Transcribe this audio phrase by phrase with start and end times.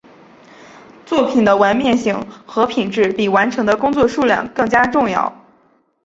[1.05, 5.31] 作品的完面性和品质比完成的工作数量更加重要。